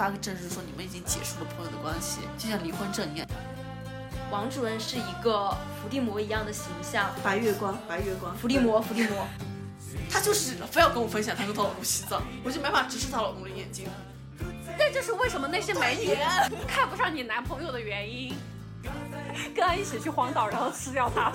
[0.00, 3.28] 发个证书说你们已经结束了朋友的关系，就像离婚证一样。
[4.30, 9.26] 王主任是一个伏地魔一样的形象，白月光，白月光，伏地魔，伏地魔。
[10.10, 13.90] 他 就是非要跟我分享他跟他老公洗澡，我就没法直视他老公的眼睛。
[14.78, 16.16] 这就是为什么那些美女
[16.66, 18.34] 看不上你男朋友的原因。
[19.54, 21.30] 跟他一起去荒岛，然后吃掉他。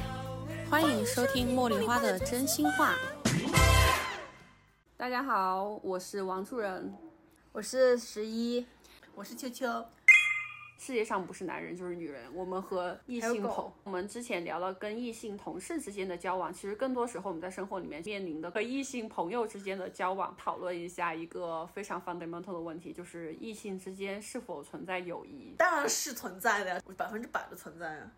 [0.70, 2.94] 欢迎收听茉莉花的真心话。
[4.96, 6.90] 大家好，我是王主任，
[7.52, 8.64] 我是十一，
[9.14, 9.84] 我是秋秋。
[10.78, 12.32] 世界上不是男人就是女人。
[12.32, 25.54] 我们和异性同，我们之前聊了跟异性同事之间的交往，其实更多时候我们在生活里面面临的和异性朋友之间的交往，讨论一下一个非常 fundamental 的问题，就是异性之间是否存在友谊？
[25.56, 28.12] 当然是存在的呀，百分之百的存在啊，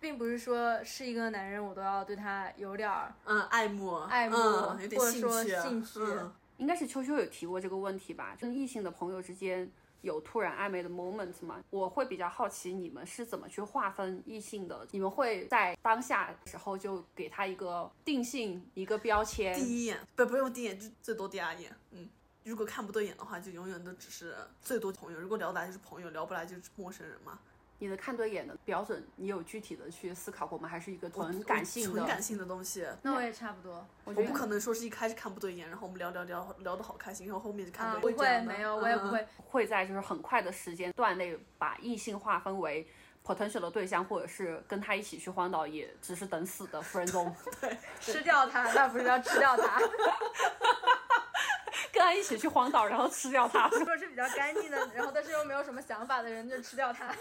[0.00, 6.00] 并不是说是一个男人我都要对他有点儿嗯爱慕爱慕，嗯、有点或者说兴趣，兴趣。
[6.00, 8.36] 嗯应该是秋秋有提过这个问题吧？
[8.40, 9.70] 跟异性的朋友之间
[10.02, 11.62] 有突然暧昧的 moment 吗？
[11.70, 14.86] 我会比较好奇你们是怎么去划分异性的？
[14.92, 19.54] 你们会在当下时候就给他一个定性、一个标签？
[19.54, 22.08] 第一眼不不用第一眼，就最多第二眼，嗯。
[22.44, 27.40] 如果看不对眼的话，就永远都只是最多朋友；如果聊得来就是朋友，聊不来就是陌生人嘛。
[27.78, 30.68] 你的看对眼的标准，你有具体的去思考过吗？
[30.68, 31.92] 还是一个纯感性的？
[31.92, 32.86] 纯感性的东西。
[33.02, 33.86] 那我也差不多。
[34.04, 38.16] 我觉得我不可能说是一开始看不对眼，然后我们聊聊聊聊得好开心，然后后面就看啊，对眼。
[38.16, 39.26] 不会，没有，我也不会。
[39.48, 42.86] 会在就是很快的时间段内把异性划分为
[43.24, 47.34] potential 的对象，或者是跟他一起去荒岛，也只是等死的分钟。
[47.60, 49.80] 对，吃掉他，那不是要吃掉他。
[51.92, 53.68] 跟他一起去荒岛，然后吃掉他。
[53.68, 57.14] 如果是比较干净的，然后但是又没有什么想法的人，就吃掉他。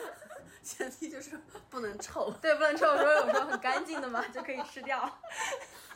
[0.65, 2.33] 前提就是不能臭。
[2.41, 2.87] 对，不能臭。
[2.87, 5.09] 我说有时候很干净的嘛，就可以吃掉。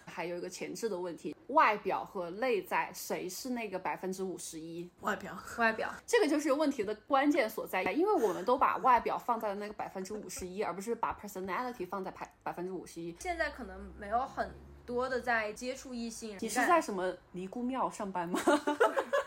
[0.05, 4.89] 还有一个前置的问题，外表和内在谁是那个百分之五十一？
[5.01, 13.15] 外表，外表，这个就是问题的关键所在，因为我们都把外表放在了那个百分之五十一，而不是把 personality 放在百百分之五十一。
[13.19, 14.51] 现在可能没有很
[14.85, 16.37] 多的在接触异性。
[16.39, 18.39] 你是在什么尼姑庙上班吗？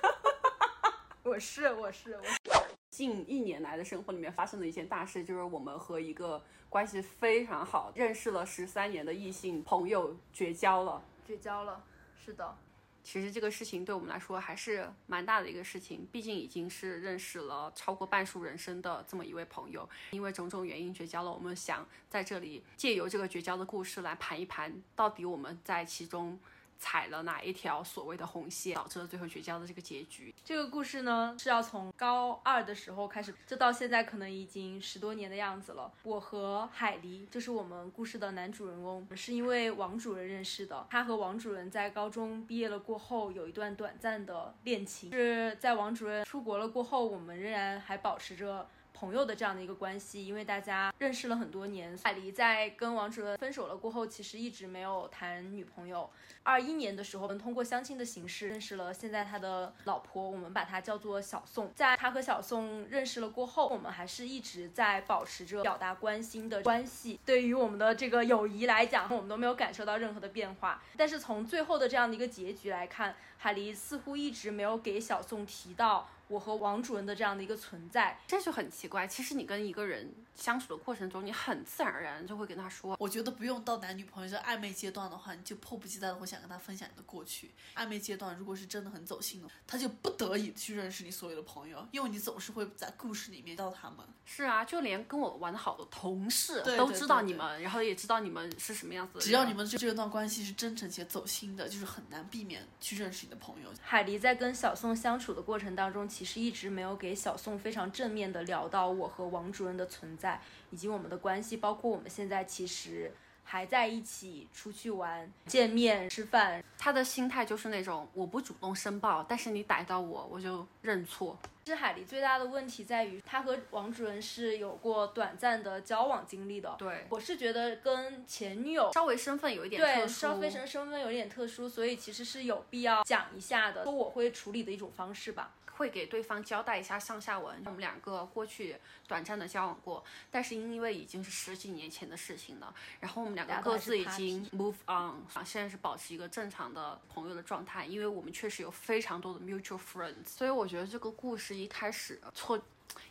[1.22, 2.61] 我是，我是，我。
[2.92, 11.03] 近一年来的生活里面发生的一件大事，就是我们和一个关系非常好、认识了十三年的异性朋友绝交了。
[11.26, 11.82] 绝交了，
[12.22, 12.54] 是的。
[13.03, 21.32] 其实这个事情对我们来说还是蛮大的一个事情，毕竟已经是认识了超过半数人生的这么一位朋友，因为种种原因绝交了。
[21.32, 26.38] 我们想在这里借由这个绝交的故事来盘一盘，到底我们在其中。
[26.82, 30.34] 踩了哪一条所谓的红线，导致了最后绝交的这个结局？
[30.44, 35.92] 这个故事呢，是要从高二的时候开始，这到现在可能已经十多年的样子了。
[36.03, 40.84] 我和海狸，就是我们故事的男主人公，是因为王主任认识的。
[40.91, 48.69] 他和王主任在高中毕业了过后，有一段短暂的恋情，是在王主任出国了过后，我们仍然还保持着。
[49.02, 51.98] 朋友的这样的一个关系，因为大家认识了很多年。
[52.04, 56.08] 海狸在跟王主任分手了过后，其实一直没有谈女朋友。
[56.44, 61.72] 二一年的时候，我们通过相亲的形式认识了现在他的老婆，我们把她叫做小宋。
[61.74, 67.18] 在他和小宋认识了过后，我们还是一直在保持着表达关心的关系。
[67.26, 70.80] 对于我们的这个友谊来讲，我们都没有感受到任何的变化。
[70.96, 76.08] 但是从最后的这样的一个结局来看，海狸似乎一直没有给小宋提到。
[76.32, 79.06] 我和王主任的这样的一个存在，这就很奇怪。
[79.06, 82.97] 其实你跟一个人相处的过程中，你很自然而然就会跟他说。
[82.98, 87.50] 我觉得不用到男女朋友这暧昧阶段的话，你就迫不及待的会想跟他分享你的过去。
[87.75, 93.98] 暧昧阶段如果是真的很走心的，他就不得已去认识你所有的朋友，因为你总是会在故事里面到他们。
[94.25, 99.21] 是啊，就连跟我玩的好的同事都知道你们，然后也知道你们是什么样子的。
[99.21, 103.69] 只要你们这这段关系是真诚且走心的，就是很难避免去认识你的朋友。
[103.82, 106.92] 海狸在跟小宋相处的过程当中，其实一直没有。
[107.03, 110.41] 给小宋非常正面的聊到我和王主任的存在，在
[110.71, 113.12] 以及我们的关系，包括我们现在其实
[113.43, 116.62] 还在一起出去玩、见面、吃饭。
[116.78, 121.36] 他的心态就是那种我不主动申报，但是你逮到我，我就认错。
[121.64, 126.74] 其实海狸最大的问题在于，他和王主任是有过短暂的交往经历的。
[126.76, 135.53] 对，我是觉得跟前女友稍微身份有一点对，稍微身身份有点特殊，所以其实是有必要讲一下的，说我会处理的一种方式吧。
[135.76, 137.56] 会给对方交代一下上下文。
[137.65, 138.76] 我们两个过去
[139.08, 147.86] 短暂的交往过，但是因为已经是十几年前的事情了，然后我们两个各自已经 move on，现在是保持一个正常的朋友的状态。
[147.86, 152.60] 因为我们确实有非常多的 mutual friends，所以我觉得这个故事一开始错。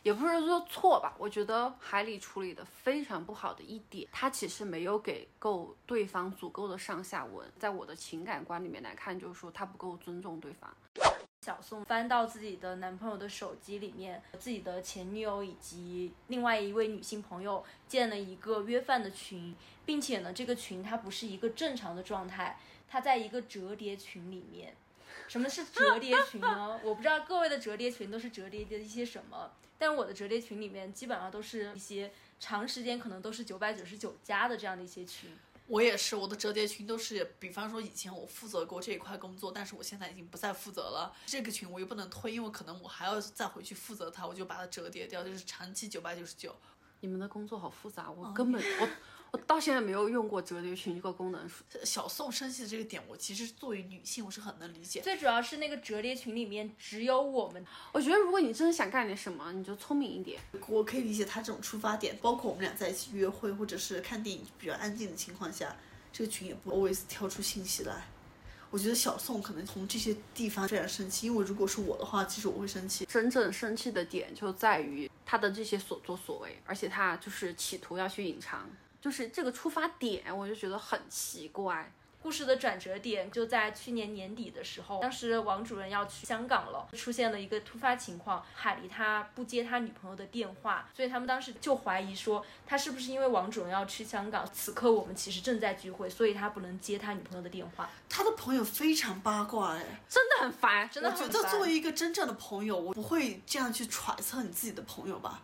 [0.04, 7.48] 也不是说错吧，我觉得海里处理的非常不好的一点，他其实没有给够对方足够的上下文。
[7.58, 10.72] 在我的情感观里面来看，就是说他不够尊重对方。
[11.44, 19.54] 小宋翻到自己的男朋友的手机里面，自己的前女友以及另外一位女性朋友建了一个约饭的群，
[19.84, 22.56] 并且呢，这个群它不是一个正常的状态，
[22.88, 24.76] 它在一个折叠群里面。
[25.32, 26.78] 什么是折叠群呢？
[26.84, 35.30] 我不知道各位的折叠群都是折叠的一些什么，但我的折叠群里面基本上都是一些长时间可能都是九百九十九加的这样的一些群。
[35.68, 41.16] 我也是，我的折叠群都是，比方说以前我负责过这一块工作，但是我现在已经不再负责了。
[41.24, 46.54] 这个群我又不能退，因为可能我还要再回去负责它，我就把它折叠掉，就是长期九百九十九。
[47.00, 48.88] 你们的工作好复杂，我根本我
[49.32, 51.50] 我到现在没有用过折叠裙这个功能。
[51.84, 55.00] 小宋生气的这个点，我其实作为女性我是很能理解。
[55.00, 57.64] 最主要是那个折叠群里面只有我们。
[57.92, 60.38] 我觉得如果你真的想干点什么，你就聪明一点。
[60.68, 65.74] 我可以理解他这种出发点，包括我们俩在一起约会或者是看电影比较安静的情况下，
[66.12, 68.06] 这个群也不 always 跳出信息来。
[68.70, 73.06] 我觉得小宋可能从这些地方非常生气，因为如果是我的话，其实我会生气。
[73.06, 78.70] 真正生气的点就在于他的这些所作所为，而且他就是企图要去隐藏，
[79.02, 81.92] 就是这个出发点，我就觉得很奇怪。
[82.22, 97.90] 故事的转折点就在去年年底的时候，当时王主任要去香港了，出现了一个突发情况，海狸他不接他女朋友的电话，所以他们当时就怀疑说他是不是因为王主任要去香港，此刻我们其实正在聚会，所以他不能接他女朋友的电话。
[98.08, 105.42] 他的朋友非常八卦，哎，真的很烦，真的很我觉得作为一个真正的朋友，我不会这样去揣测你自己的朋友吧？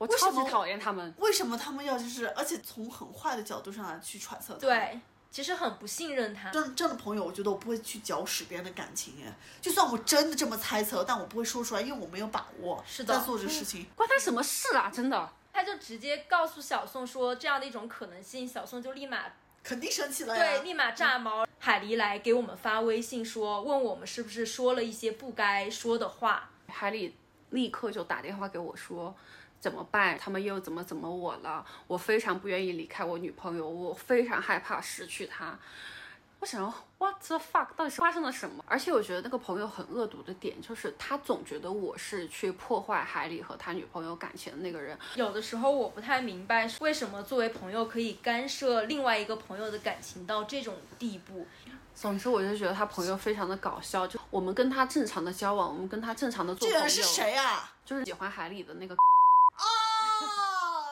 [0.00, 1.14] 我超级讨厌他们。
[1.18, 4.60] 为什么他们要就是，而且从很坏的角度上来去揣测他？
[4.60, 4.98] 对，
[5.30, 6.48] 其实很不信任他。
[6.48, 9.30] 真真的朋友，我觉得我不会去搅屎别人的感情，哎，
[9.60, 12.82] 就算我真的这么猜测，但我不会说出来，因为我没有把握。
[12.86, 14.90] 是的在做这事情，关他什么事啊？
[14.90, 15.30] 真的。
[15.52, 19.24] 他就直接告诉小宋说这样的一种可能性，小宋就立马
[19.62, 20.42] 肯定生气了呀。
[20.42, 21.46] 对，立马炸毛。
[21.58, 26.48] 海狸来给我们发微信说，问我们是不是说了一些不该说的话。
[26.68, 27.14] 海里
[27.50, 29.14] 立刻就打电话给我说。
[29.60, 30.18] 怎么办？
[30.18, 31.64] 他们又怎么怎么我了？
[31.86, 35.58] 我非常不愿意离开我女朋友，我非常害怕失去她。
[36.40, 36.64] 我想
[36.96, 38.64] ，what the fuck，到底是发生了什么？
[38.66, 44.98] 而且我觉得那个朋友很恶毒的点，就是他总觉得我是去破坏海里和他女朋友感情的那个人。
[45.16, 51.46] 有的时候我不太明白，为什么作为朋友可以干涉另外一个朋友的感情到这种地步。
[51.94, 54.06] 总之，我就觉得他朋友非常的搞笑。
[54.06, 56.78] 就我们跟他正常的交往，我们跟他正常的做朋友。
[56.78, 57.70] 这人是谁啊？
[57.84, 58.96] 就是喜欢海里的那个。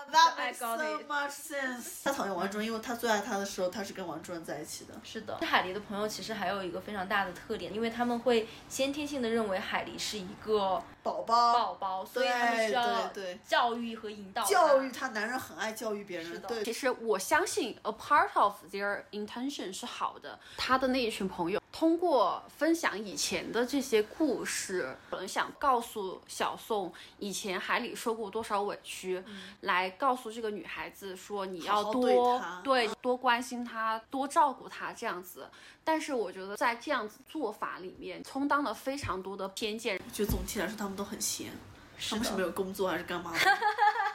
[0.09, 1.85] 哦，That 爱 makes 高 so 丽 much sense。
[2.05, 4.95] 他讨厌王主任，因为他最爱他的时候，他是跟王主任在一起的。
[5.05, 13.11] 是的，海狸的朋友其实还有一个非常大的特点，因为他们会先天性的认为海狸是一个宝宝，宝宝，所以他们需要
[13.47, 14.45] 教育和引导。
[14.45, 16.27] 教育他，男人很爱教育别人。
[16.27, 20.39] 是的对，其实我相信，a part of their intention 是好的。
[20.57, 29.23] 他的那一群朋友通过分享以前的这些故事，可能想告诉小宋以前海里受过多少委屈，
[29.61, 35.49] 来告诉这个女孩子说你要多对多关心她，多照顾她这样子。
[35.85, 40.01] 但是我觉得在这样子做法里面，充当了非常多的偏见。
[40.05, 41.51] 我觉得总体来说他们都很闲，
[42.11, 43.39] 他们的是没有工作还是干嘛的？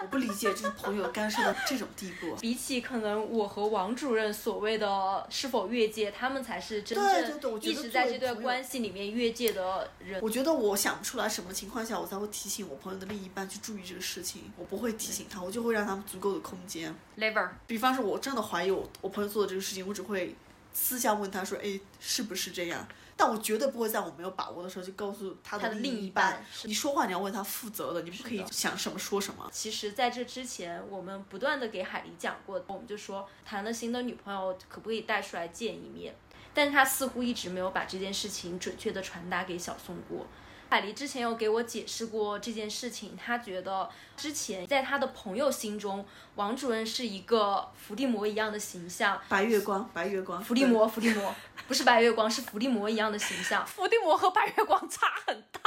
[0.02, 2.36] 我不理解，就是朋友干涉到这种地步。
[2.42, 6.98] 比起可能我和王主任所谓的是否越界，他们才是真
[7.40, 10.22] 正一直在这段关系里面越界的人。
[10.22, 16.94] 我觉得我想不出来什么情况下我才会提醒我朋友的另一半去注意这个事情，我不会提醒他，我就会让他们足够的空间。
[17.18, 20.36] Lever，比方说，我真的怀疑我我朋友做的这个事情，我只会
[20.74, 22.86] 私下问他说，哎，是不是这样？
[23.16, 26.44] 但我绝对不会在我没有把握的时候就告诉他他的另一半。
[26.64, 29.50] 你说话你要为他负责的，你不可以想什么说什么。
[29.52, 36.16] 其实，在这之前，我们不断的给海狸讲过，我们就说谈了新的女朋友，可不可以带出来见一面？
[36.54, 40.28] 但是他似乎一直没有把这件事情准确的传达给小宋过。
[40.74, 43.88] 海狸之前有给我解释过这件事情，他觉得
[44.18, 46.04] 之前在他的朋友心中，
[46.34, 49.22] 王主任是一个伏地魔一样的形象。
[49.30, 51.36] 白月光，白月光，伏地魔，伏地魔，
[51.68, 53.64] 不是白月光，是伏地魔一样的形象。
[53.68, 55.60] 伏地魔和白月光差很大。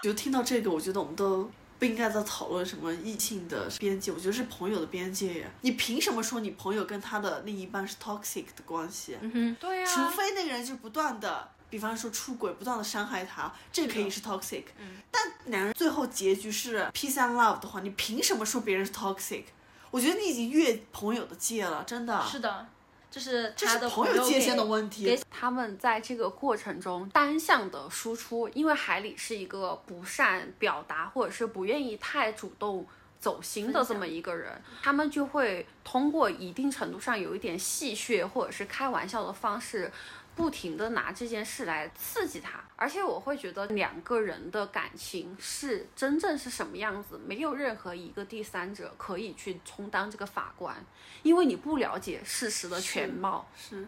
[0.00, 0.12] 对。
[0.12, 5.48] 就听到这个，我觉得我们都不应该在讨论什么异性的边界，我觉得是朋友的边界呀。
[5.62, 9.18] 你凭什么说你朋友跟他的另一半是 toxic 的关系？
[9.20, 14.62] 嗯哼，对啊，除非那个人就不断的，比方说出轨，不断的伤害他，这可以是 toxic。
[14.78, 19.42] 嗯，但男人最后结局是 peace and love 的话，你凭什么说别人是 toxic？
[19.90, 22.24] 我觉得你已经越朋友的界了，真的。
[22.24, 22.68] 是的，
[23.10, 25.18] 这是这是他的朋友界限的问题。
[25.28, 32.86] 他们在这个过程中单向的输出，因为海里是一个不善表达或者是不愿意太主动
[33.18, 39.90] 走心的这么一个人，他们就会通过一定程度上有一点戏谑或者是开玩笑的方式。
[40.36, 50.74] 不停的拿这件事来刺激他，而且我会觉得两个人的感情是真正是什么样子，没有任何一个第三者可以去充当这个法官，
[51.22, 53.46] 因为你不了解事实的全貌。
[53.56, 53.86] 是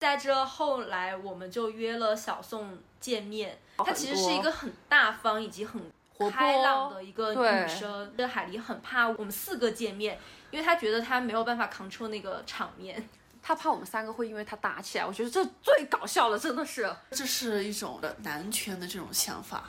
[0.00, 3.58] 在这后来，我们就约了小宋见面。
[3.76, 5.80] 她其实是一个很大方以及很
[6.30, 8.12] 开朗的一个女生。
[8.16, 10.18] 这海狸很怕我们四个见面，
[10.50, 13.08] 因为她觉得她没有办法 control 那个场面。
[13.42, 16.88] 他怕我们三个会因为他打起来，我觉得这最搞笑了，真的是。
[17.10, 19.68] 这是一种的男权的这种想法，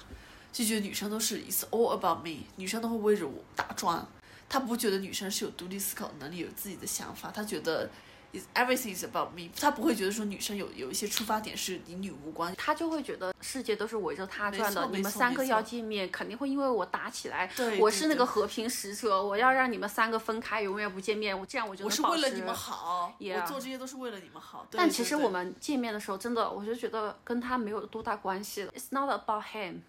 [0.51, 4.05] 就觉得女生都是 it's all about me，女生都会围着我打转。
[4.47, 7.89] 他不觉得女生是有独立思考能力、有自己的想法，他觉得
[8.33, 12.53] is everything is about me，他不会觉得说女生有有一些出发点是与你无关。
[12.55, 17.47] 他就会觉得世界都是围着他转的，你们三个要见面，肯定会因为我打起来。
[17.55, 21.37] 对对我是那个和平使者，我要让你们三个分开，永远不见面。
[21.39, 24.67] 我这样我就我是为了你们好 Yeah 我做这些都是为了你们好。
[24.71, 28.71] 但其实我们见面的时候，真的我就觉得跟他没有多大关系了。
[28.73, 29.81] It's not about him。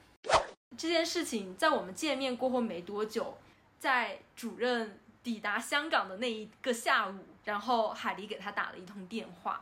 [0.76, 3.38] 这件事情在我们见面过后没多久，
[3.78, 7.14] 在主任抵达香港的那一个下午，
[7.44, 9.60] 然后海狸给他打了一通电话。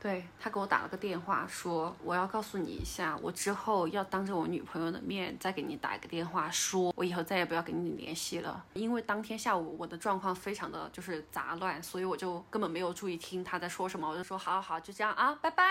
[0.00, 8.64] 对他给我打了个电话，说我要告诉你一下，我之后要当着我女朋友的面再给你打一个电话，说我以后再也不要跟你联系了。
[8.74, 15.64] 因为当天下午我的状况非常的就是杂乱，所以我就根本没有注意听他在说什么，我就说好好好，就这样啊，拜拜。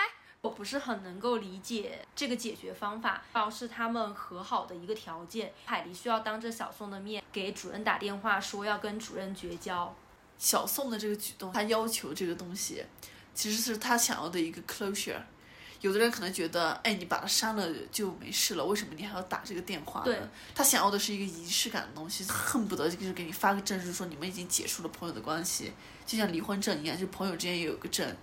[0.44, 5.50] 我不是很能够理解这个解决方法，主要是他们和好的一个条件。
[5.64, 9.96] 海狸需要当着小宋的面给主任打电话，说要跟主任绝交。
[10.36, 12.84] 小宋的这个举动，他要求这个东西，
[13.34, 15.16] 其实是他想要的一个 closure。
[15.80, 20.04] 有的人可能觉得，哎，你把他删了就没事了，为什么你还要打这个电话呢？
[20.04, 20.20] 对
[20.54, 25.72] 他想要的是一个仪式感的东西，恨不得就是给你发个证书，说你们已经解除了朋友的关系，
[26.04, 28.14] 就像离婚证一样，就朋友之间也有个证，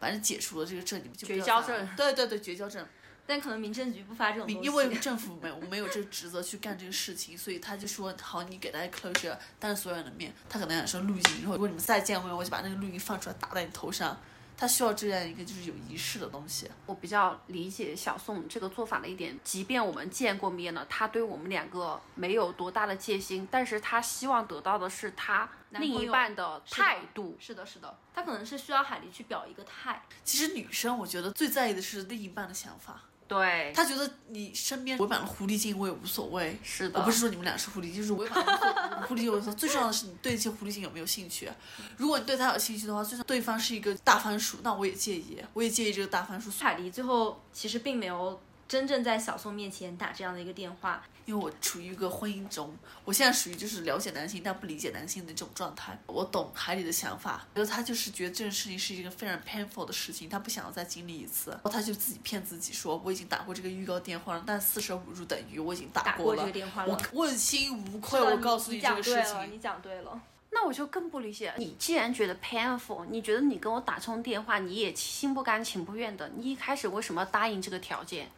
[0.00, 2.84] 反正解除了这个证，你们就绝交证对对对，绝交证。
[3.26, 14.20] 但可能民政局不发这种东西，因为政府没有没有这个职责去干这个事情，所以他就说好，你给大家 closure，当着所有人的面，他可能想说录音，然后如果你们再见面，我就把那个录音放出来打在你头上。
[14.60, 16.70] 他需要这样一个就是有仪式的东西。
[16.84, 27.38] 我比较理解小宋这个做法的一点，即便我们见过面了，他对我们两个没有多大的戒心，但是他希望得到的是他另一半的态度。
[27.40, 30.02] 是的，是的，他可能是需要海狸去表一个态。
[30.22, 36.58] 其实女生我觉得最在意的是另一半的想法，对，他觉得你身边围满了狐狸精我也无所谓。
[36.64, 39.32] 是的，我不是说你们俩是狐狸精，就是围满了狐狸精。
[39.32, 41.48] 我说最重要的是你对这些狐狸精有没有兴趣。
[41.96, 46.50] 如果你对他有兴趣的话，就算对方是一个大番薯，那我也介意，我也介意这个大番薯。
[46.58, 48.40] 海狸最后其实并没有
[48.70, 52.72] 真正在小宋面前打这样的一个电话，因为我处于一个婚姻中，
[53.04, 55.98] 我现在属于就是了解男性但不理解男性的这种状态。
[56.06, 67.24] 我懂海里的想法，觉得他就是觉得这件事情是一个非常 painful 的事情，他不想要再经历一次，然后他就自己骗自己说我已经打过这个预告电话了，但四舍五入等于我已经打打过这了，个电话了我。
[67.24, 68.20] 问心无愧。
[68.20, 70.22] 我告诉你这个事讲对了，情，你讲对了。
[70.52, 78.30] 那我就更不理解，你既然觉得 painful，你觉得你跟我打这通电话，你也心不甘情不愿的，你一开始为什么要答应这个条件？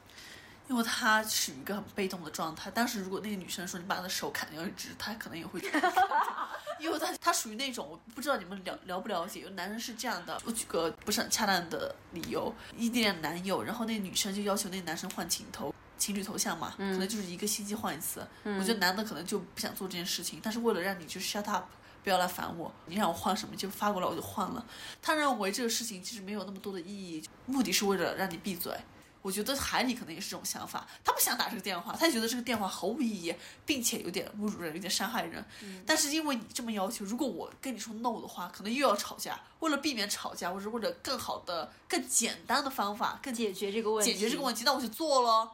[0.73, 2.71] 因为他属于一个很被动的状态。
[2.75, 5.93] 但是如果那个女生说你把他的手砍掉一只，他可能也会觉得，
[6.81, 10.41] 因为他他属于那种我不知道你们了了不了解，有男人是这样的。
[10.47, 15.75] 我举个不是很恰当的理由，异地恋男友，然后那个女生就要求那个男生换情头。
[15.99, 18.27] 情侣头像嘛，可能就是一个星期换一次。
[18.43, 21.67] 我觉得男的可能就不想做这件事情，但是为了让你就 shut up，
[22.03, 24.67] 不要来烦我，你让我换什么就发过来我就换了。
[25.01, 28.75] 他认为这个事情其实没有那么多的意义，目的是为了让你闭嘴。
[29.23, 35.43] 我觉得海里可能也是这种想法，他不想打这个电话，他觉得这个电话毫无意义，并且有点侮辱人，有点伤害人。
[35.87, 39.41] 但是因为你这么要求，如果我跟你说 no 的话，可能又要吵架。
[39.61, 45.53] 为了避免吵架，或者为了更好的、更简单的方法，更解决这个问题，解决这个问题，那我就做了。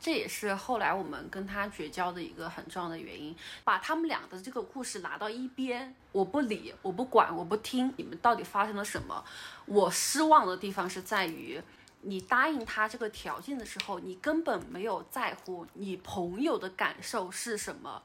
[0.00, 3.34] 这也是后来我们跟他绝交的一个很重要的原因，
[3.64, 9.24] 把他们俩的这个故事拿到一边，我不理，我不管，我不听，你们到底发生了什么？
[9.66, 11.60] 我失望的地方是在于，
[12.02, 18.02] 你答应他这个条件的时候，你根本没有在乎你朋友的感受是什么，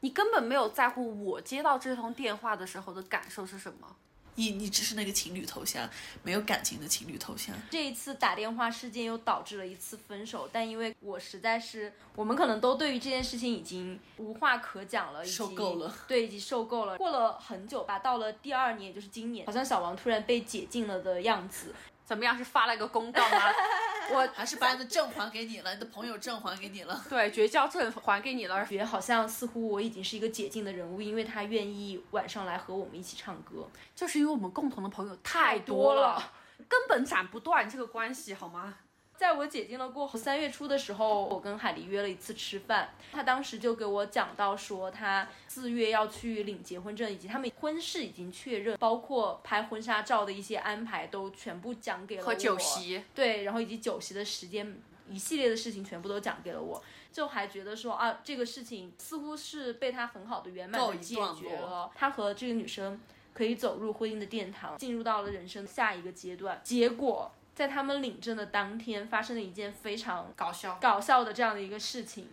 [0.00, 3.96] 你根本没有在乎我接到这通电话的时候的感受是什么。
[4.34, 5.86] 你你只是那个情侣头像，
[6.22, 7.54] 没有感情的情侣头像。
[7.70, 16.96] 这一次打电话事件又导致了一次分手，但因为我实在是，我们可能都对于这件事情已经无话可讲了，已经受够了，对，已经受够了。
[16.96, 21.74] 过了很久吧，到了第二年，也就是今年，好像小王突然被解禁了的样子。
[22.04, 22.36] 怎么样？
[22.36, 23.52] 是发了一个公告吗？
[24.12, 27.02] 我还是把你的证还给你了，你的朋友证还给你了。
[27.08, 28.66] 对绝交证还给你了。
[28.66, 33.68] 觉得好像似乎我已经是一个解禁的人物，因为他愿意晚上来和我们一起唱歌。
[33.94, 36.32] 就是因为我们共同的朋友太多了。
[36.68, 38.74] 根本斩不断这个关系，好吗？
[39.22, 42.92] 在我解禁了过后，三月初的时候，我跟海狸约了一次吃饭。
[43.12, 52.26] 他当时就给我讲到说，他四月要去领结婚证，以及他们婚事已经确认，包括拍婚纱照的一些安排都全部讲给了我。
[52.26, 54.76] 和酒席，对，然后以及酒席的时间，
[55.08, 56.82] 一系列的事情全部都讲给了我。
[57.12, 63.00] 就还觉得说啊，这个事情似乎是被他很好的圆满的解决了，他和这个女生
[63.32, 66.60] 可以走入婚姻的殿堂，进入到了人生下一个阶段。
[66.64, 70.78] 结果在他们领证的当天，发生了一件非常搞笑。
[70.80, 72.28] 搞笑的这样的一个事情。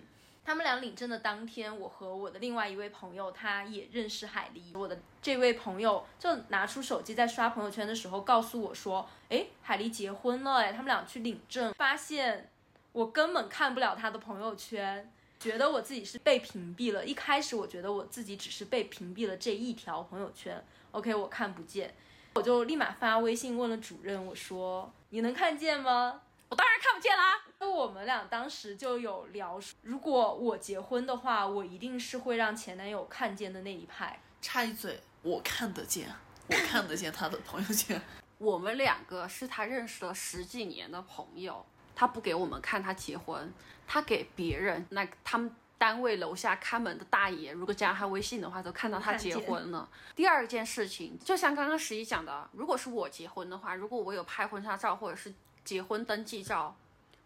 [0.45, 4.75] 他们俩领证的当天，我和我的另外一位朋友，他也认识海狸。
[4.75, 12.49] 我的这位朋友就拿出手机在刷朋友圈的时候，告诉我说：“哎，海狸结婚了，哎，他们俩去领证，发现
[12.93, 17.05] 我根本看不了他的朋友圈，觉得我自己是被屏蔽了。
[17.05, 21.93] 一开始我觉得我自己只是被屏蔽了这一条朋友圈，OK，我看不见，
[22.35, 26.21] 我就立马发微信问了主任，我说你能看见吗？
[26.47, 27.39] 我当然看不见啦。
[27.59, 34.19] 那我们俩当时就有聊，如果我结婚的话，我一定是会让前男友看见的那一派。
[34.41, 36.07] 插一嘴，我看得见，
[36.47, 38.01] 我看得见他的朋友圈。
[38.37, 43.53] 我们两个是他认识了十几年的朋友，他不给我们看他结婚，
[43.85, 49.89] 他给别人，那他们单位楼下看门的大爷，如果加他微信的话，都看到他结婚了。
[50.13, 55.33] 第二件事情，就像刚刚十一讲的，如果是我结婚的话，如果我有拍婚纱照或者是
[55.63, 56.75] 结婚登记照，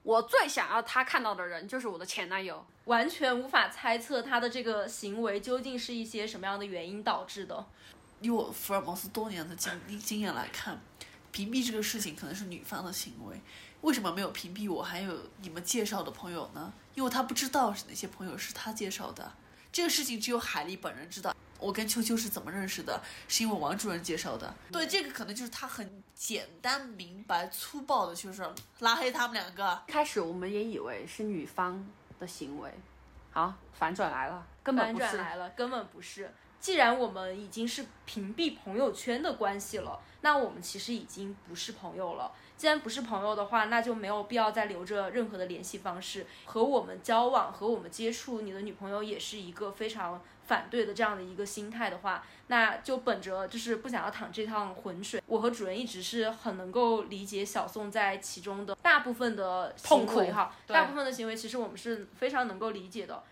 [0.03, 2.63] 我最想要他看到的人就是我的前男友。
[2.85, 7.65] 完全无法猜测他的这个行为究竟是一些什么样的原因导致的。
[8.19, 10.79] 以我福尔摩斯多年的经经验来看，
[11.31, 13.41] 屏蔽这个事情可能是女方的行为。
[13.81, 16.71] 为什么没有屏蔽我还有你们介绍的朋友呢？
[16.93, 19.31] 因为他不知道是哪些朋友是他介绍的。
[19.71, 21.35] 这个事情只有海丽本人知道。
[21.59, 23.01] 我跟秋秋是怎么认识的？
[23.29, 24.53] 是因为王主任介绍的。
[24.69, 28.45] 对，这个可能就是他很简单、明白、粗暴的，就是
[28.79, 29.81] 拉黑他们两个。
[29.87, 31.87] 开始我们也以为是女方
[32.19, 32.69] 的行为，
[33.31, 35.11] 好，反转来了，根本反不是。
[35.11, 36.33] 转来了，根本不是。
[36.59, 42.29] 既然我们已经是屏蔽朋友圈的关系了，那我们其实已经不是朋友了。
[42.63, 48.39] 既然不是朋友的话，那就没有必要再留着任何的联系方式和我们交往、和我们接触。
[48.39, 55.21] 你的女朋友也是一个非常反对的这样的一个心态的话，那就本着就是不想要淌这趟浑水。
[55.27, 63.23] 我和主任一直是很能够理解小宋在其中的大部分的痛苦哈，大部分的行为其实我们是非常能够理解的。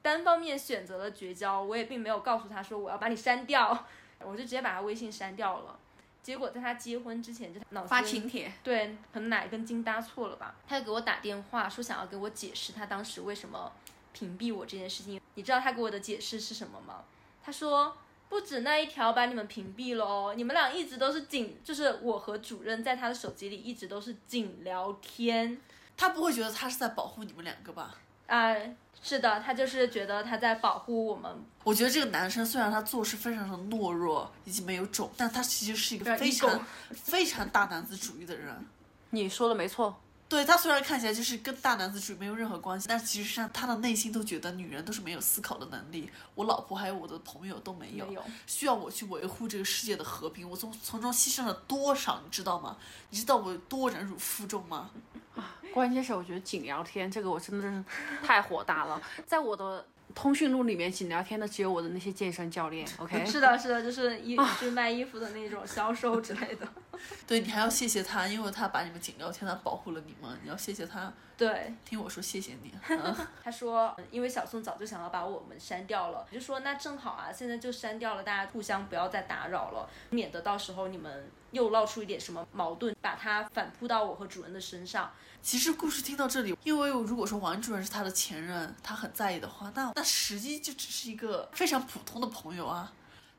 [0.00, 3.86] 单方面选择了绝交，我也并没有告诉他说我要把你删掉，
[4.20, 5.78] 我就直接把他微信删掉了。
[6.22, 10.54] 结果在他结婚之前就脑发子请帖，对，可能哪一根筋搭错了吧？
[10.68, 13.72] 他就给我打电话说想要给我解释他当时为什么
[14.12, 15.20] 屏蔽我这件事情。
[15.34, 17.04] 你知道他给我的解释是什么吗？
[17.42, 17.96] 他说
[18.28, 25.58] 不止那一条把你们屏蔽了哦，你们俩一直都是仅，就是我和主任在他的手机里一直都是仅聊天。
[25.96, 27.96] 他不会觉得他是在保护你们两个吧？
[28.30, 28.56] 啊、
[29.02, 31.30] 是的，他就是觉得他在保护我们
[31.64, 38.64] 我觉得这个男生虽然他做事非常的懦弱以及没有种，但他其实是一个非常非常大男子主义的人。
[39.10, 40.00] 你说的没错。
[40.30, 52.76] 对他虽然看起来就是跟大男子主义没有任何关系，但其实上他的内心都觉得女人都是没有思考的能力，我老婆还有我的朋友都没有，没有需要我去维护这个世界的和平，我从从中牺牲了多少，你知道吗？
[53.10, 54.90] 你知道我有多忍辱负重吗？
[55.34, 57.84] 啊 关键是我觉得仅聊天这个我真的是
[58.24, 63.24] 太火大了，在我的通讯录里面仅聊天的只有我的那些健身教练， OK？
[63.26, 66.66] 是的，是的，就是衣就是卖衣服的那种销售之类的。
[67.26, 71.10] 对你还要谢谢他，因为他把你们仅聊天，他保护了你们，你要谢谢他。
[71.36, 72.74] 对，听我说，谢谢你。
[72.90, 85.10] 嗯他说，嗯因为小宋早就想要把我们删掉了，我就说那正好啊，现在就删掉了，大家互相不要再打扰了，免得到时候你们又闹出一点什么矛盾，把它反扑到我和主任的身上。
[85.42, 92.92] 其实故事听到这里，因为如果说王主任是他的前任，他很在意的话，那那实际就只是一个非常普通的朋友啊。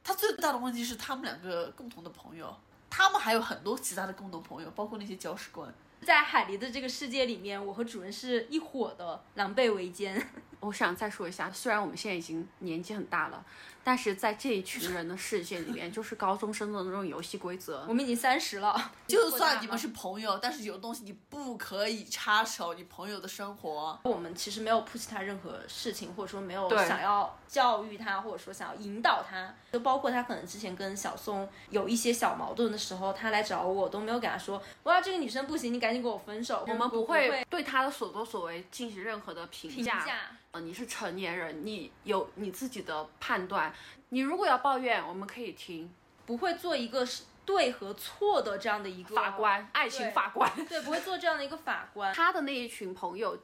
[0.04, 2.52] 他最大的问题是他们两个共同的朋友，
[2.90, 5.72] 他们还有很多其他的共同朋友，包括那些搅屎棍。
[6.04, 10.28] 在海狸的这个世界里面，我和主任是一伙的，狼狈为奸。
[10.60, 13.46] 我想再说一下，虽然我们现在已经年纪很大了，
[13.84, 17.94] 但是在这一群人的世界里面，就是高中生的那种游戏规则我。
[17.94, 24.00] 们已经三十了， 就算你们是朋友，但是有东西你不可以插手你朋友的生活。
[24.04, 29.54] 我们其实没有 push 他任何事情，或者说没有想要教育他，或者说想要引导他。
[29.72, 36.66] 就包括他可能之前跟小宋有一些小矛盾的时候，他来找我，都没有给他说，哇，这个女生不行，你赶紧跟我分手。
[36.68, 40.06] 我们不不会对他的所作所为进行任何的评价评价。
[40.06, 40.16] 价。
[40.52, 43.71] 呃，你是成年人，你有你自己的判断。
[44.10, 45.94] 你如果要抱怨，我们可以听。
[46.26, 50.50] 不会做一个是对和错的这样的一个法，官，爱情法官。
[50.68, 52.14] 对，不会做这样的一个法官。
[52.14, 53.38] 他的那一群朋友，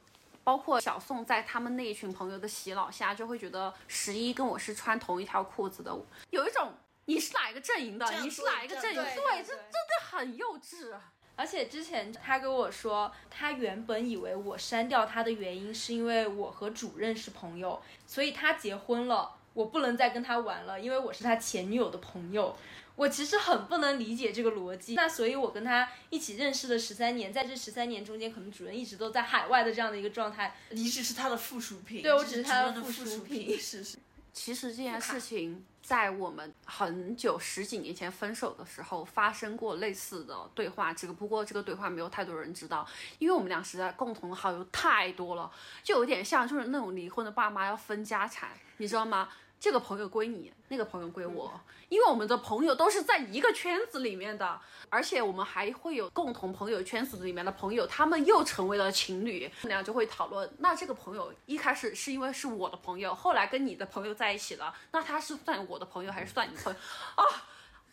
[0.43, 5.91] 包括小宋，在他们那一群朋友的洗脑下，就会觉得十一跟我是穿同一条裤子的，
[6.29, 6.71] 有一种
[7.05, 9.03] 你是哪一个阵营的你是哪一个阵营？
[9.03, 10.93] 对，这真的很幼稚。
[11.35, 22.55] 而且之前他跟我说，他原本以为我删掉他的原因是因为我和主任是朋友，所以他结婚了，我不能再跟他玩了，因为我是他前女友的朋友。
[22.95, 33.97] 我其实很不能理解这个逻辑，那所以我跟他一起认识了十三年，在这十三年中间，可能主人一直都在海外的这样的一个状态，你只是他的附属品，对我只是他的附属属品是是。
[34.33, 45.51] 其实这件事情在我们很久十几年前分手的时候发生过类似的对话，只不过这个对话没有太多人知道，因为我们俩实在共同的好友太多了，
[45.83, 49.29] 就有点像就是那种离婚的爸妈要分家产，你知道吗？
[49.59, 66.79] 这个朋友归你，那个朋友归我，因为我们的朋友都是在一个圈子里面的，而且我们还会有共同朋友圈子里面的朋友，他们又成为了情侣，我们俩就会讨论，那这个朋友一开始是因为是我的朋友，后来跟你的朋友在一起了，那他是算我的朋友还是算你的朋友
[67.15, 67.23] 啊？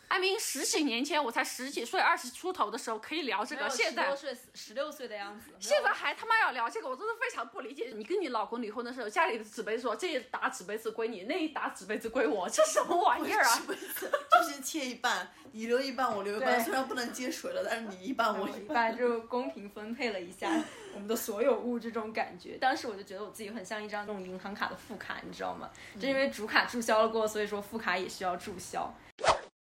[0.09, 7.93] 艾明十几年前我才十几岁，二十出头的时候可以聊这个，现在十六岁、十六岁的样子，现在还他妈要聊这个，我真的非常不理解。
[7.95, 13.61] 你跟你老公离婚的时候，家里的纸杯说这一沓纸杯子归你，那一沓纸杯子归我，这什么玩意儿啊？
[13.67, 16.63] 就先切一半，你留一半，我留一半。
[16.63, 18.97] 虽然不能接水了，但是你一半我我一一半。
[18.97, 20.49] 就公平分配了一下
[20.95, 22.57] 我们的所有物这种感觉。
[22.59, 25.71] 当时我就觉得我自己很像一张这种银行卡的副卡，你知道吗？
[25.99, 28.95] 就因为主卡注销了过，所以说副卡也需要注销。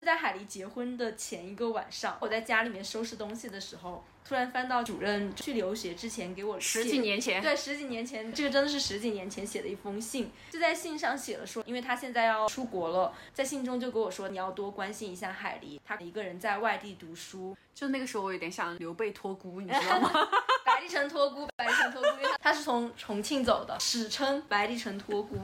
[0.04, 20.10] 在海狸结婚的前一个晚上，我在家里面收拾东西的时候，突然翻到主任去留学之前给我十几年前，对，十几年前，这个真的是十几年前写的一封信，就在信上写了说，因为他现在要出国了，在信中就跟我说，你要多关心一下海狸，他一个人在外地读书，就那个时候我有点像刘备托孤，你知道吗？
[20.80, 25.36] 白帝城托孤，白帝城托孤，他他是从重庆走的，史称白帝城托孤。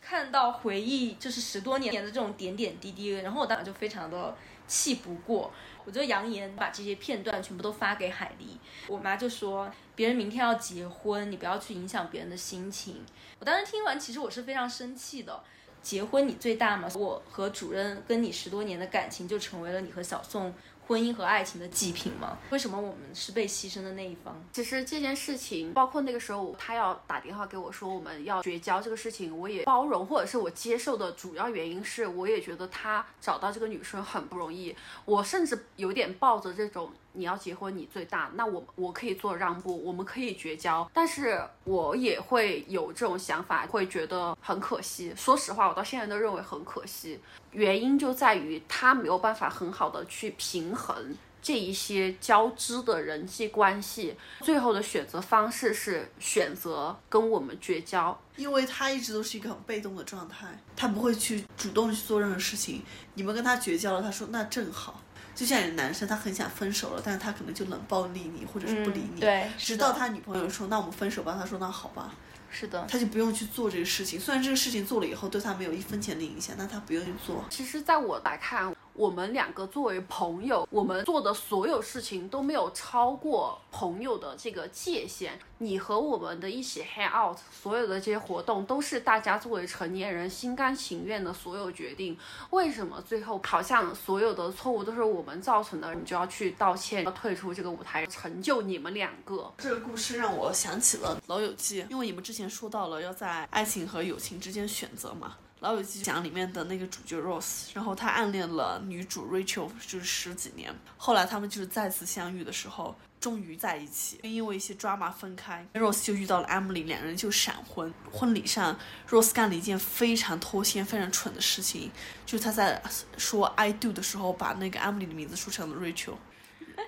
[0.00, 5.52] 看到回忆就是十多年的这种点点滴滴，然后我当时就非常的气不过，
[5.84, 8.58] 我就扬言把这些片段全部都发给海狸。
[8.88, 13.04] 我妈就说，别人明天要结婚，你不要去影响别人的心情。
[13.38, 15.40] 我当时听完，其实我是非常生气的。
[15.80, 20.52] 结婚你最大嘛，我和主任跟你十多年的感情就成为了你和小宋
[20.92, 22.36] 婚姻和爱情的祭品吗？
[22.50, 24.36] 为什么我们是被牺牲的那一方？
[24.52, 34.76] 其实这件事情，包括那个时候他要打电话给我说我们要绝交这个事情，我也包容或者是我接受的主要原因是，我也觉得他找到这个女生很不容易。
[35.06, 45.12] 我甚至有点抱着这种你要结婚你最大，那我我可以做让步，我们可以绝交，但是我也会有这种想法，会觉得很可惜。
[45.16, 47.20] 说实话，我到现在都认为很可惜。
[47.50, 58.18] 原因就在于他没有办法很好的去平衡这一些交织的人际关系，最后的选择方式是选择跟我们绝交。
[58.36, 62.82] 因为他一直都是一个很被动的状态，他不会去主动去做任何事情。
[63.14, 65.02] 你们跟他绝交了，他说那正好。
[65.34, 69.20] 就像有男生，他很想分手了，但是他可能就冷暴力你，或者是不理你。
[69.20, 72.12] 嗯对直到他女朋友说那我们分手吧，他说那好吧，
[72.50, 74.20] 是的，他就不用去做这个事情。
[74.20, 77.44] 虽然这个事情做了以后对他没有一分钱的影响，但他不愿意做。
[77.48, 85.38] 其实，在我来看，我们两个作为朋友，我们做的所有事情都没有超过朋友的这个界限。
[85.58, 92.18] 你和我们的一起 hang out，所有的这些活动都是大家作为成年人心甘情愿的所有决定。
[92.50, 95.94] 为什么最后好像所有的错误都是我们造成的？
[95.94, 99.52] 你就要去道歉，要退出这个舞台，成就你们两个。
[99.58, 105.36] 这个故事让我想起了《老友记》，因为你们之前说到了要在爱情和友情之间选择嘛。
[105.62, 110.74] 《老友记》讲里面的那个主角 Rose，然后他暗恋了女主 Rachel，就是十几年。
[110.96, 115.64] 后来他们就是再次相遇的时候，终于在一起，因为一些 drama 分开。
[115.74, 117.94] Rose 就遇到了 Emily，两人就闪婚。
[118.10, 118.76] 婚礼上
[119.08, 121.92] ，Rose 干了一件非常脱线、非常蠢的事情，
[122.26, 122.82] 就是他在
[123.16, 126.14] 说 I do 的时候，把那个 Emily 的名字说成了 Rachel。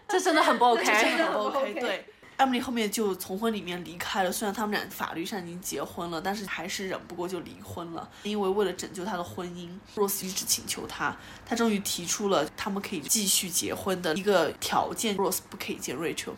[0.09, 0.85] 这真的很不 OK。
[0.85, 2.07] 真的很不 OK。
[2.38, 4.33] ，Emily 后面就从婚里面离开了。
[4.33, 8.09] 虽然他们俩法律上已经结婚了，但是还是忍不过就离婚了。
[8.23, 11.16] 因为为了拯救他的婚姻，Rose 一直请求他，
[11.47, 16.33] 他终于提出了他们可以继续结婚的一个条件：Rose 不可以见 Rachel。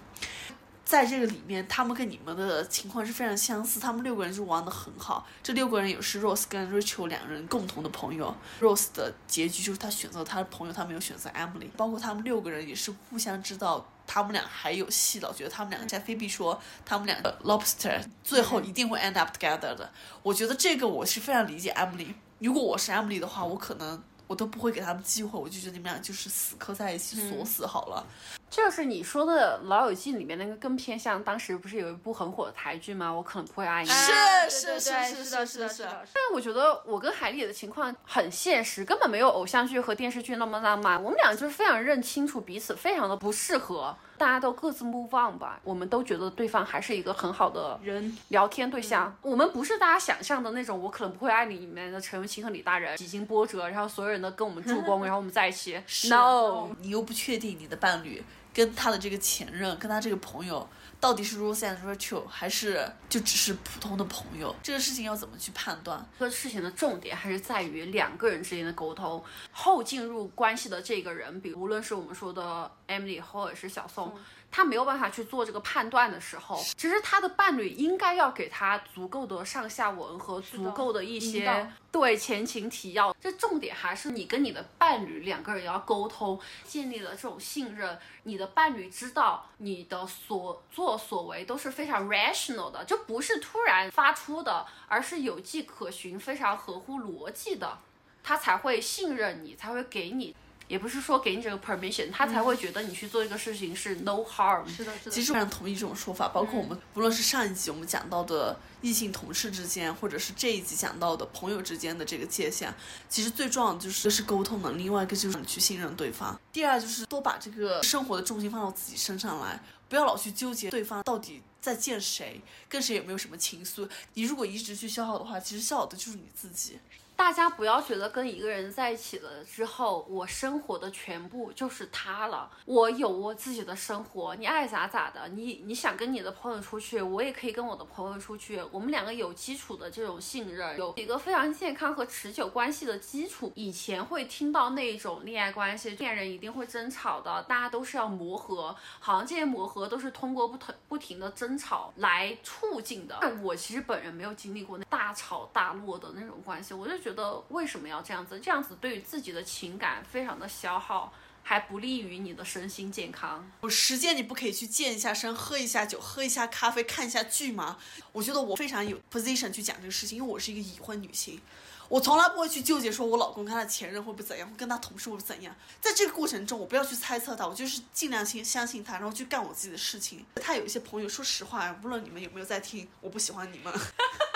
[0.84, 5.26] 在这个里面，他们跟你们的情况是非常相似，他们六个人就玩得很好。
[5.42, 8.32] 这六个人也是 Rose 跟 Rachel 两人共同的朋友。
[8.60, 11.68] Rose 的结局就是他选择他的朋友，他没有选择 Emily。
[11.76, 15.28] 包括他们六个人也是互相知道他们俩还有戏了。
[15.28, 19.90] 我觉得他们两个，在菲比说他们两个 lobster 最后一定会 end up together 的。
[20.22, 22.14] 我觉得这个我是非常理解 Emily。
[22.38, 28.04] 如果我是 Emily 的话，我可能我都不会给他们机会，我就觉得你们俩就是死磕在一起，锁死好了。
[28.48, 33.12] 就是你说的《老友记》里面那个更偏向，当时不是有一部很火的台剧吗？
[33.12, 33.88] 我可能不会爱你。
[33.88, 36.06] 是哎是是是的，是是的，是的。
[36.14, 41.02] 但我觉得我跟海丽的情况很现实，根本没有偶像剧和电视剧那么浪漫。
[41.02, 45.60] 我们俩就是非常认清楚彼此，非常的不适合，大家都各自 move on 吧。
[45.62, 49.16] 我们都觉得对方还是一个很好的人聊天对象。
[49.22, 55.80] 我们不是大家想象的那种，我可能不会爱你里面的陈文清和李大人，几经波折，然后所有人都跟我们助 攻，然后我们在一起。
[56.08, 58.22] No，你又不确定你的伴侣
[58.54, 60.66] 跟他的这个前任，跟他这个朋友
[61.06, 64.52] 到底是 Rose and Rachel，还是就只是普通的朋友？
[64.60, 66.04] 这个事情要怎么去判断？
[66.18, 69.22] 这个事情的重点还是在于两个人之间的沟通。
[69.52, 74.18] 后进入关系的这个人，比如无论是我们说的 Emily 或者是小宋，
[74.56, 83.14] 他没有办法去做这个判断的时候，其实他的伴侣应该要给他足够的上下文和足够的一些对前情提要。
[83.20, 97.80] 这重点还是你跟你的伴侣两个人要沟通，建立了这种信任，你的伴侣知道你的所作所为都是非常 rational 的，就不是突然发出的，而是有迹可循，非常合乎逻辑的。
[98.22, 100.34] 他才会信任你，才会给你，
[100.68, 104.66] 也不是说给你这个 permission，他才会觉得你去做一个事情是 no harm。
[104.68, 105.10] 是的，是的。
[105.10, 112.72] 其实我非常同意这种说法，包括我们无论是上一集我们讲到的异性同事之间，或者是这一集讲到的朋友之间的这个界限，
[113.08, 116.38] 其实最重要的就是一个是沟通能力，另外一个就是你去信任对方。
[116.52, 123.88] 第二就是多把这个生活的重心放到自己身上来，不要老去纠结对方到底在见谁，跟谁有没有什么情愫。
[124.14, 126.78] 你如果一直去消耗的话，其实消耗的就是你自己。
[127.16, 132.50] 大家不要觉得跟一个人在一起了之后，我生活的全部就是他了。
[132.66, 135.26] 我有我自己的生活，你爱咋咋的。
[135.28, 138.62] 你你想跟你的朋友出去，我也可以跟我的朋友出去。
[138.70, 143.50] 我们两个有基础的这种信任，有一个非常健康和持久关系的基础。
[143.54, 153.18] 以前会听到那种恋爱关系，恋人一定会争吵的，大家都是要磨合，好像这些磨合都是通过不停不停的争吵来促进的。
[153.22, 158.40] 但我其实本人没有经历过那大吵大落的那种关系，我就觉得为什么要这样子？
[158.40, 161.12] 这样子对于自己的情感非常的消耗，
[161.44, 163.48] 还不利于你的身心健康。
[163.62, 167.78] 有时间你不可以去健一下身，喝一下酒，喝一下咖啡，看一下剧吗？
[168.10, 171.40] 我觉得我非常有 position 去讲这个事情，因为我是一个已婚女性，
[171.88, 175.54] 我从来不会去纠结说我老公跟他的前任会不会怎样，会跟他同事会不会怎样。
[175.80, 180.26] 在这个过程中，我不要去猜测他，我就是尽量先相信他，然后去干我自己的事情。
[180.42, 183.72] 他有一些朋友，说实话，无论你们有没有在听，我不喜欢你们。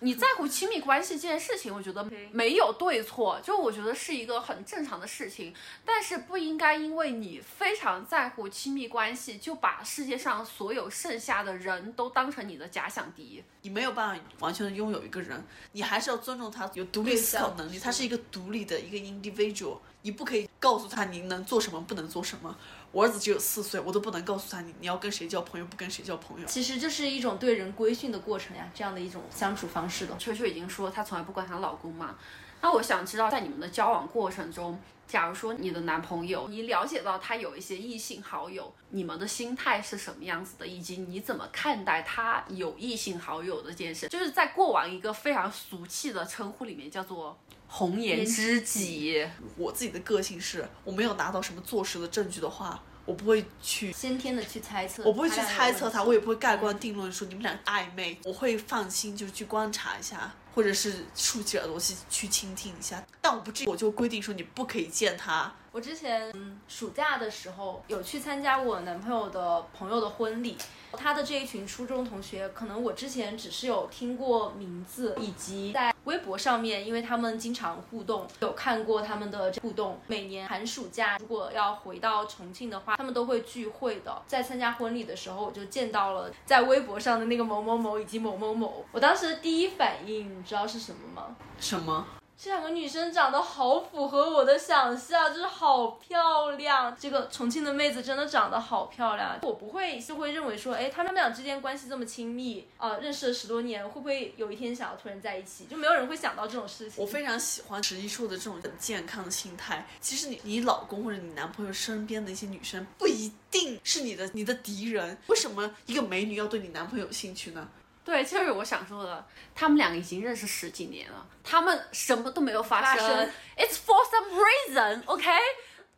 [0.00, 5.54] 你在乎亲密关系这件事情，我觉得没有对错，就我觉得是一个很正常的事情，
[5.86, 13.42] 但是不应该因为你非常在乎亲密关系，就把世界上所有剩下的人都当成你的假想敌。
[13.62, 22.54] 你没有办法完全的拥有一个人，你还是要尊重他有独立思考能力，他是一个独立的一个 individual，你不可以告诉他你能做什么，不能做什么。
[22.92, 26.46] 我儿子只有四岁，我都不能告诉他你你要跟谁交朋友，不跟谁交朋友。
[26.46, 30.16] 其实这是一种对人规训的过程呀，这样的一种相处方式的。
[30.18, 32.16] 秋秋已经说她从来不管她老公嘛，
[32.60, 47.38] 那我想知道在你们的交往过程中，假如说你的男朋友，你了解到他有一些异性好友，你们的心态是什么样子的，以及你怎么看待他有异性好友的这件事，就是在过往一个非常俗气的称呼里面叫做
[47.68, 49.24] 红颜知己。
[49.56, 65.52] 我自己的个性是，我没有拿到什么坐实的证据的话，我不会去先天的去猜测，我不会去猜测他，我也不会盖棺嗯定论说你们俩暧昧，我会放心就是去观察一下，或者是竖起耳朵去去倾听一下，但我不至于我就规定说你不可以见他。
[65.70, 66.32] 我之前
[66.66, 70.56] 暑假的时候有去参加我男朋友的朋友的婚礼，
[70.92, 80.00] 他的这一群初中同学，可能我之前只是有听过名字，以及在微博上面，因为他们经常互动，有看过他们的互动。
[80.06, 84.22] 每年寒暑假如果要回到重庆的话，他们都会聚会的。
[84.26, 88.82] 在参加婚礼的时候，我就见到了在微博上的那个某某某以及某某某。
[88.92, 91.36] 我当时的第一反应，知道是什么吗？
[91.58, 92.06] 什么？
[92.38, 96.94] 这两个女生长得好符合我的想象，就是好漂亮。
[97.00, 105.64] 这个重庆的妹子真的长得好漂亮，我不会就会认为说，哎，他们俩之间关系这么亲密，啊，认识了十多年，会不会有一天想要突然在一起？
[105.64, 107.02] 就没有人会想到这种事情。
[107.02, 109.86] 我非常喜欢石一说的这种很健康的心态。
[110.02, 117.66] 其实你你老公或者你男朋友身边的一些女生不一定是你的你的敌人，为什么一个美女要对你男朋友有兴趣呢？
[118.06, 123.04] 对，就是我想说的，他们两个已经认识十几年了，他们什么都没有发生。
[123.04, 125.28] 发生 It's for some reason, OK？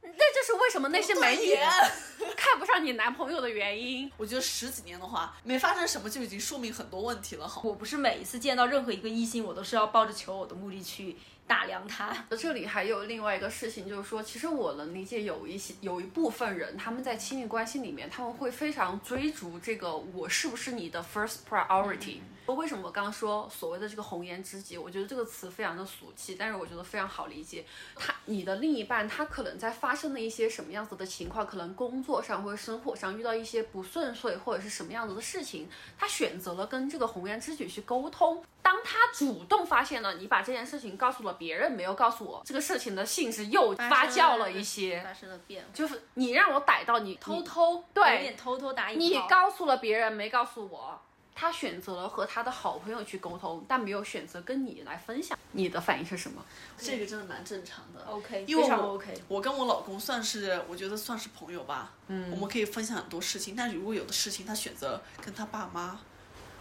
[0.00, 1.54] 那就是为什么那些美女
[2.34, 4.10] 看不上你男朋友的原因。
[4.16, 7.60] 我觉得十几年的话，没发生什么就已经说明很多问题了，好。
[7.62, 11.18] 我不是每一次见到任何一个异性，我都是要抱着求偶的目的去
[11.48, 12.14] 打量他。
[12.38, 22.18] 这里还有另外一个事情，就是说，其实我能理解有一些有一部分人，他们在亲密关系里面，他们会非常追逐这个我是不是你的 first priority。
[22.54, 24.78] 为什么我刚刚说所谓的这个红颜知己？
[24.78, 27.64] 我觉得这个词非常的俗气，但是我觉得非常好理解。
[27.94, 38.42] 他你的另一半，他可能在发生了一些什么样子的情况，可能工作上或者生活上遇到一些不顺遂或者是什么样子的事情，他选择了跟这个红颜知己去沟通。
[38.62, 51.00] 当他主动发现了你把这件事情告诉了别人，没有告诉我，这个事情的性质又发酵了一些，发生了变化，就是你让我逮到你偷偷对有点偷偷打引你告诉了别人，没告诉我。
[51.40, 55.38] 他选择了和他的好朋友去沟通，但没有选择跟你来分享。
[55.52, 56.44] 你的反应是什么？
[56.76, 58.04] 这个真的蛮正常的。
[58.06, 59.22] OK，因为非常我 OK。
[59.28, 61.92] 我跟我老公算是，我觉得算是朋友吧。
[62.08, 66.00] 嗯，我们可以分享很多事情，但如果有的事情他选择跟他爸妈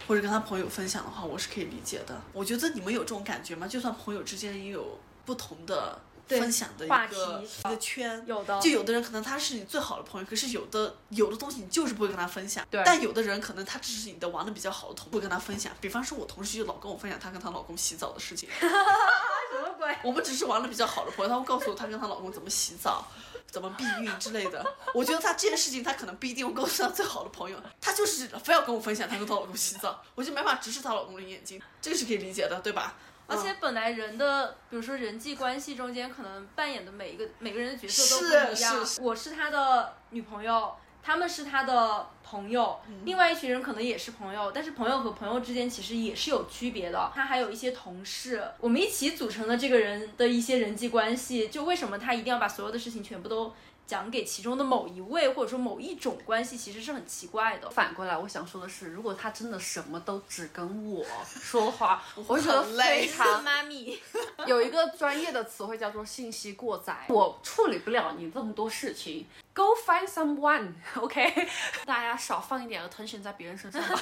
[0.06, 2.16] 或者跟他朋友分享的话，我是可以理解的。
[2.32, 3.66] 我觉得你们有这种感觉吗？
[3.66, 12.66] 就算朋友之间也有不同的对分享的一话个题一个圈，有的就有的人可能他是你最好的朋友，可是有的有的东西你就是不会跟他分享。
[12.70, 15.72] 对但有的人可能他只是你的玩的比较好的同，不跟他分享。
[15.80, 18.48] 比方说，我同事就老跟我分享她跟她老公洗澡的事情。
[18.60, 19.96] 什么鬼？
[20.04, 23.06] 我们只是玩的比较好的朋友，他会告诉我她跟她老公怎么洗澡。
[23.50, 24.62] 怎么避孕之类的，
[24.92, 32.94] 我觉得她这件事情她可能不一定会告诉她最好的朋友，她就是非要跟我分享她跟她老公洗澡，我就没法直视她老公的眼睛，这个是可以理解的，对吧？
[33.28, 38.74] 而且本来人的，比如说人际关系中间，可能扮演的每一个每个人的角色都不一样。
[38.78, 47.12] 是是我是他的女朋友，他们是他的朋友，另外一群人可能也是朋友，但是朋友和朋友之间其实也是有区别的。
[47.14, 53.52] 他还有一些同事，我们一起组成了这个人的一些人际关系，就为什么他一定要把所有的事情全部都
[53.88, 57.70] 讲给其中的某一位，或者说某一种关系，其实是很奇怪的。
[57.70, 63.98] 反过来，我想说的是，如果他真的什么都只跟我说话，我会觉得非常妈咪，
[64.46, 71.48] 有一个专业的词汇叫做信息过载，我处理不了你这么多事情，Go find someone，OK？
[71.86, 73.98] 大家少放一点 attention 在别人身上吧，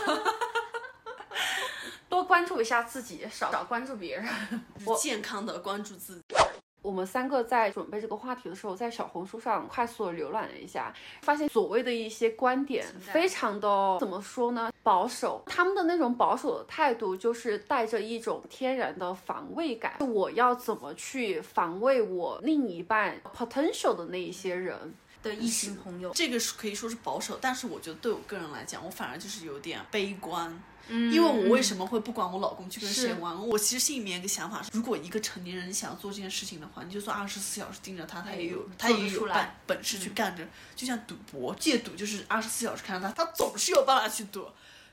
[2.10, 4.26] 多关注一下自己，少少关注别人。
[4.84, 6.22] 就是健康的关注自己。
[6.86, 14.70] 我们三个在准备这个话题的时候，在小红书上快速的浏览了一下，发现所谓的一些观点非常的怎么说呢？
[14.84, 15.42] 保守。
[15.46, 19.96] 他们的那种保守的态度，就是带着一种天然的防卫感。
[19.98, 24.94] 我要怎么去防卫我另一半 potential 的那一些人？
[25.24, 30.56] 的异性朋友，这个是可以说是保守，但是我觉得对我个人来讲，我反而就是有点悲观。
[30.88, 33.36] 嗯因为我为什么会不管我老公去跟谁玩？
[33.48, 40.46] 我其实心里面一个想法是，如果一个成年人想要做这件事情的话，你就算二十四小时盯着他，他也有他也有做得出来本本事去干着。
[40.74, 44.46] 就像赌博，戒赌就是二十四小时看着他，他总是有办法去赌。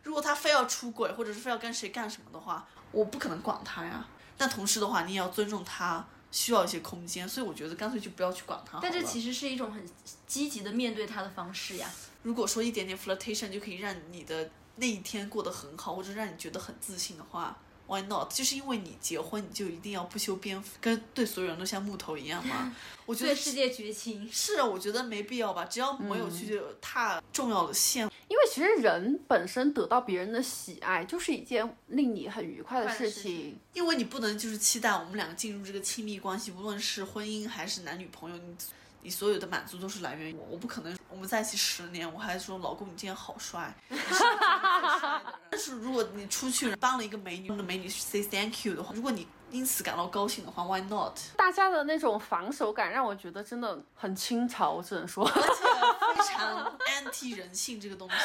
[0.03, 4.05] 如果他非要出轨，或者是非要跟谁干什么的话，我不可能管他呀。
[4.35, 7.29] 但同时的话，你也要尊重他，需要一些空间。
[7.29, 8.79] 所以我觉得干脆就不要去管他。
[8.81, 9.81] 但这其实是一种很
[10.25, 11.89] 积极的面对他的方式呀。
[12.23, 17.57] 如果说一点点 flirtation 就可以让你的那一天过得很好，或者让你觉得很自信的话
[17.87, 18.33] ，why not？
[18.33, 22.75] 就是因为你结婚，你就一定要不修边幅，跟对所有人都像木头一样吗？
[23.05, 28.09] 我觉得对世界绝情，是啊，我觉得没必要吧，只要没有去踏重要的线。
[28.29, 33.55] 因为其实人本身得到别人的喜爱，就是一件令你很愉快的事情。
[33.73, 38.55] 因为你不能就是期待我们两个进入这个亲密关系，无论是婚姻还是男女朋友，你
[39.03, 40.47] 你所有的满足都是来源于我。
[40.51, 45.21] 我不可能我们在一起十年，我还说老公你今天好帅，你是我见过最帅的人。
[45.51, 51.15] 但是如果你出去帮了一个美女，让美女 say thank you 的话，如果你因此感到高兴的话，why not？
[51.37, 55.23] 大家的那种防守感让我觉得真的很清朝，我只能说。
[55.23, 55.63] 而且
[56.17, 58.15] 非常 anti 人性这个东西，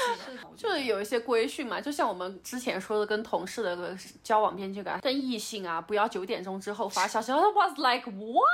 [0.57, 7.31] 就是有一些规训嘛，就像我们之前说的，跟同事的交往边界感，跟异性啊，不要九点钟之后发消息。
[7.37, 8.48] I was like what？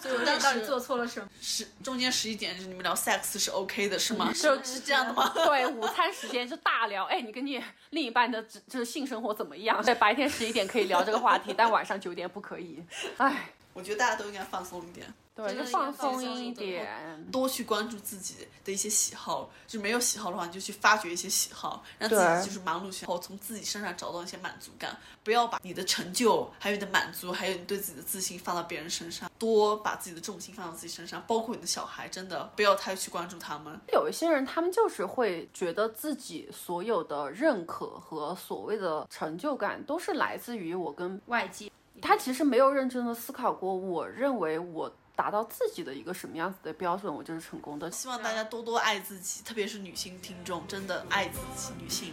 [0.00, 1.28] 所以我但到底做错了什么？
[1.40, 4.32] 十中间十一点就是你们聊 sex 是 OK 的，是吗？
[4.32, 5.32] 是是这样的吗？
[5.34, 9.82] 对，午餐时间就大聊，哎，你跟你另一半的就是性生活怎么样？
[9.84, 12.82] 对，白天十一点可以聊这个话题，但晚上九点不可以。
[13.16, 15.06] 哎，我觉得大家都应该放松一点。
[15.34, 17.30] 对，就放松一点点。
[17.30, 24.96] 多去关注自己的一些喜好，就没有喜好的话，你就去发掘一些喜好，让自己就是忙碌起来后，从自己身上找到一些满足感。
[25.22, 33.78] 不要把你的成就、还有你的满足，还有你对自己的自信放到别人身上，多把自己的重心放到自己身上，包括你的小孩，真的不要太去关注他们。
[33.92, 41.70] 有一些人，他们就是会觉得自己所有的认可和所谓的成就感，都是来自于我跟外界，
[42.00, 47.90] 他其实没有认真的思考过，我认为我达到自己的一个什么样子的标准，我就是成功的。
[47.90, 52.12] 希望大家多多爱自己，特别是女性听众，真的爱自己，女性。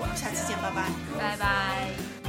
[0.00, 0.88] 我们下期见，拜拜，
[1.18, 2.27] 拜拜。